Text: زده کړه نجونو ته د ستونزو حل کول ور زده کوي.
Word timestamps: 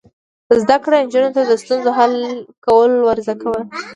زده 0.61 0.77
کړه 0.83 0.97
نجونو 1.05 1.29
ته 1.35 1.41
د 1.45 1.51
ستونزو 1.61 1.89
حل 1.97 2.13
کول 2.65 2.91
ور 3.01 3.17
زده 3.25 3.35
کوي. 3.41 3.61